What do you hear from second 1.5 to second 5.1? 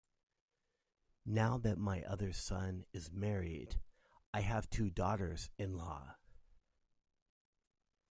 that my other son is married I have two